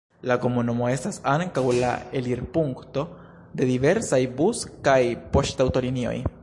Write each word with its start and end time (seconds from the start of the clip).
La 0.29 0.35
komunumo 0.43 0.87
estas 0.93 1.19
ankaŭ 1.33 1.63
la 1.83 1.91
elirpunkto 2.21 3.05
de 3.61 3.69
diversaj 3.75 4.21
bus- 4.41 4.67
kaj 4.89 5.01
poŝtaŭtolinioj. 5.37 6.19